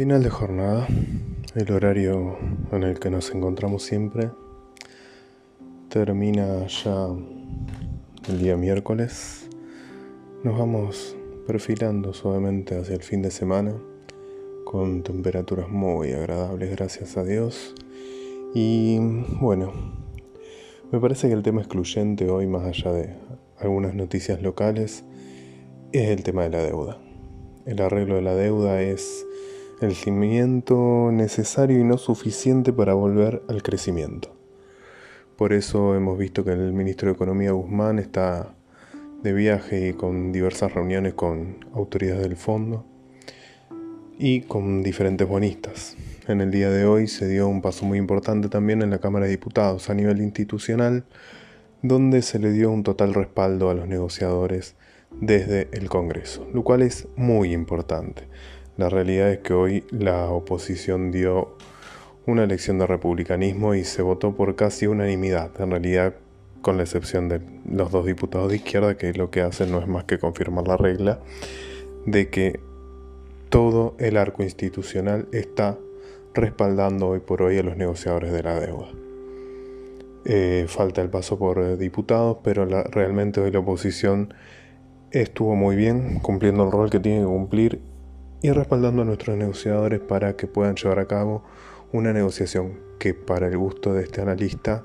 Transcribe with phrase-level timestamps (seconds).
[0.00, 0.88] Final de jornada,
[1.54, 2.38] el horario
[2.72, 4.30] en el que nos encontramos siempre
[5.90, 7.08] termina ya
[8.26, 9.46] el día miércoles.
[10.42, 11.14] Nos vamos
[11.46, 13.74] perfilando suavemente hacia el fin de semana
[14.64, 17.74] con temperaturas muy agradables, gracias a Dios.
[18.54, 18.96] Y
[19.38, 19.70] bueno,
[20.90, 23.16] me parece que el tema excluyente hoy, más allá de
[23.58, 25.04] algunas noticias locales,
[25.92, 26.98] es el tema de la deuda.
[27.66, 29.26] El arreglo de la deuda es
[29.80, 34.36] el cimiento necesario y no suficiente para volver al crecimiento.
[35.36, 38.54] Por eso hemos visto que el ministro de Economía Guzmán está
[39.22, 42.84] de viaje y con diversas reuniones con autoridades del fondo
[44.18, 45.96] y con diferentes bonistas.
[46.28, 49.24] En el día de hoy se dio un paso muy importante también en la Cámara
[49.24, 51.04] de Diputados a nivel institucional,
[51.80, 54.76] donde se le dio un total respaldo a los negociadores
[55.10, 58.28] desde el Congreso, lo cual es muy importante.
[58.76, 61.56] La realidad es que hoy la oposición dio
[62.26, 66.14] una elección de republicanismo y se votó por casi unanimidad, en realidad
[66.62, 67.40] con la excepción de
[67.70, 70.76] los dos diputados de izquierda que lo que hacen no es más que confirmar la
[70.76, 71.20] regla
[72.06, 72.60] de que
[73.48, 75.78] todo el arco institucional está
[76.34, 78.88] respaldando hoy por hoy a los negociadores de la deuda.
[80.24, 84.34] Eh, falta el paso por diputados, pero realmente hoy la oposición
[85.10, 87.80] estuvo muy bien cumpliendo el rol que tiene que cumplir
[88.42, 91.42] y respaldando a nuestros negociadores para que puedan llevar a cabo
[91.92, 94.84] una negociación que para el gusto de este analista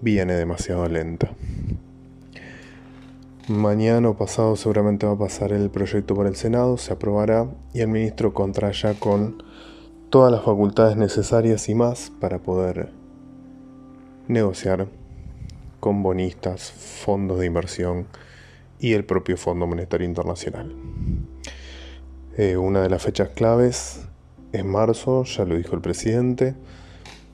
[0.00, 1.30] viene demasiado lenta.
[3.48, 7.80] Mañana o pasado seguramente va a pasar el proyecto por el Senado, se aprobará y
[7.80, 9.42] el ministro contará ya con
[10.10, 12.90] todas las facultades necesarias y más para poder
[14.28, 14.88] negociar
[15.80, 18.06] con bonistas, fondos de inversión
[18.78, 20.74] y el propio Fondo Monetario Internacional.
[22.38, 24.06] Eh, una de las fechas claves
[24.52, 26.54] es marzo, ya lo dijo el presidente,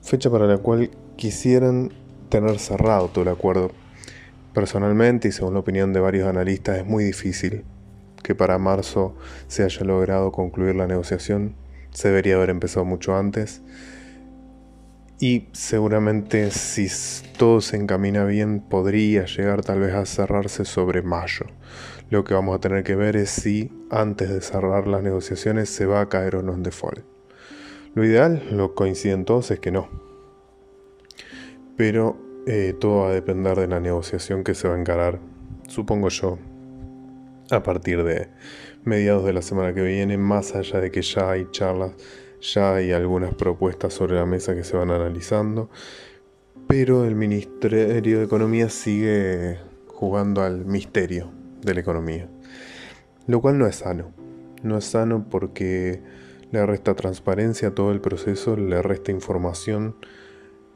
[0.01, 1.93] fecha para la cual quisieran
[2.31, 3.71] tener cerrado todo el acuerdo.
[4.55, 7.65] Personalmente y según la opinión de varios analistas es muy difícil
[8.23, 9.15] que para marzo
[9.47, 11.55] se haya logrado concluir la negociación,
[11.91, 13.61] se debería haber empezado mucho antes
[15.21, 16.89] y seguramente si
[17.37, 21.45] todo se encamina bien podría llegar tal vez a cerrarse sobre mayo.
[22.15, 25.85] Lo que vamos a tener que ver es si antes de cerrar las negociaciones se
[25.85, 27.01] va a caer o no en default.
[27.97, 29.89] Lo ideal, lo coinciden todos, es que no.
[31.77, 32.17] Pero
[32.47, 35.19] eh, todo va a depender de la negociación que se va a encarar,
[35.67, 36.39] supongo yo,
[37.51, 38.29] a partir de
[38.85, 41.95] mediados de la semana que viene, más allá de que ya hay charlas,
[42.41, 45.69] ya hay algunas propuestas sobre la mesa que se van analizando,
[46.69, 49.59] pero el Ministerio de Economía sigue
[49.89, 52.29] jugando al misterio de la economía.
[53.27, 54.13] Lo cual no es sano.
[54.63, 56.03] No es sano porque
[56.51, 59.97] le resta transparencia a todo el proceso, le resta información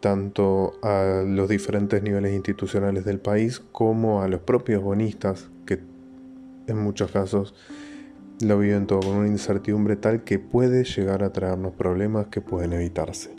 [0.01, 5.81] tanto a los diferentes niveles institucionales del país como a los propios bonistas que
[6.67, 7.55] en muchos casos
[8.41, 12.73] lo viven todo con una incertidumbre tal que puede llegar a traernos problemas que pueden
[12.73, 13.35] evitarse.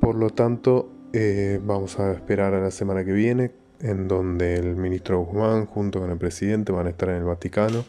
[0.00, 4.76] Por lo tanto, eh, vamos a esperar a la semana que viene en donde el
[4.76, 7.84] ministro Guzmán junto con el presidente van a estar en el Vaticano,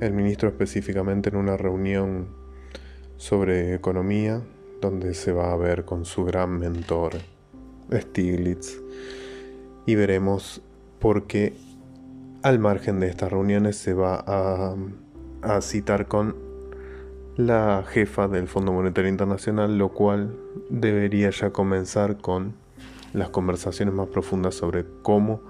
[0.00, 2.28] el ministro específicamente en una reunión
[3.16, 4.42] sobre economía,
[4.80, 7.18] donde se va a ver con su gran mentor
[7.92, 8.80] Stiglitz.
[9.86, 10.62] Y veremos
[10.98, 11.54] por qué
[12.42, 14.74] al margen de estas reuniones se va a,
[15.42, 16.36] a citar con
[17.36, 20.36] la jefa del Fondo Monetario Internacional, lo cual
[20.68, 22.54] debería ya comenzar con
[23.12, 25.40] las conversaciones más profundas sobre cómo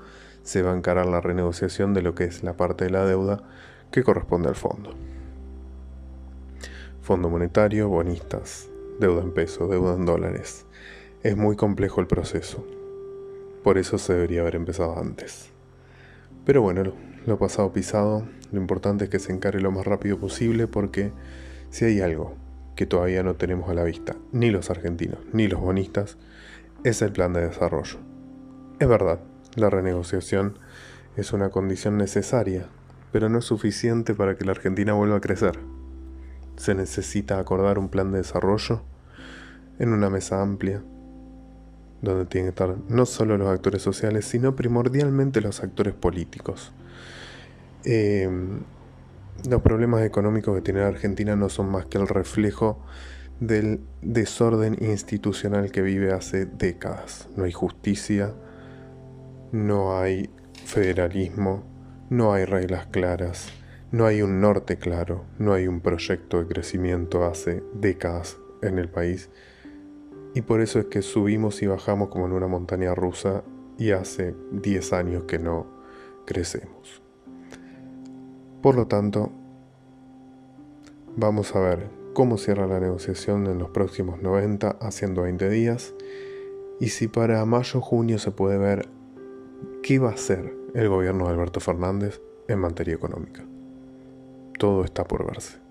[0.43, 3.43] se va a encarar la renegociación de lo que es la parte de la deuda
[3.91, 4.95] que corresponde al fondo.
[7.03, 8.69] Fondo monetario, bonistas,
[8.99, 10.67] deuda en peso, deuda en dólares.
[11.23, 12.65] Es muy complejo el proceso.
[13.63, 15.51] Por eso se debería haber empezado antes.
[16.47, 16.93] Pero bueno,
[17.27, 21.13] lo pasado pisado, lo importante es que se encare lo más rápido posible porque
[21.69, 22.35] si hay algo
[22.75, 26.17] que todavía no tenemos a la vista, ni los argentinos, ni los bonistas,
[26.85, 27.99] es el plan de desarrollo.
[28.79, 29.21] Es verdad,
[29.57, 30.59] la renegociación
[31.17, 32.69] es una condición necesaria,
[33.13, 35.59] pero no es suficiente para que la Argentina vuelva a crecer.
[36.57, 38.83] Se necesita acordar un plan de desarrollo
[39.79, 40.83] en una mesa amplia,
[42.03, 46.73] donde tienen que estar no solo los actores sociales, sino primordialmente los actores políticos.
[47.85, 48.61] Em,
[49.49, 52.79] los problemas económicos que tiene la Argentina no son más que el reflejo
[53.41, 57.29] del desorden institucional que vive hace décadas.
[57.37, 58.35] No hay justicia,
[59.51, 60.31] no hay
[60.67, 61.65] federalismo,
[62.11, 63.49] no hay reglas claras,
[63.93, 68.89] no hay un norte claro, no hay un proyecto de crecimiento hace décadas en el
[68.89, 69.31] país.
[70.35, 73.43] Y por eso es que subimos y bajamos como en una montaña rusa
[73.79, 75.67] y hace 10 años que no
[76.27, 77.03] crecemos.
[78.63, 79.33] Por lo tanto,
[81.17, 85.95] vamos a ver cómo cierra la negociación en los próximos 90 a 120 días
[86.79, 88.91] y si para mayo-junio se puede ver
[89.83, 93.43] qué va a hacer el gobierno de Alberto Fernández en materia económica.
[94.59, 95.70] Todo está por verse.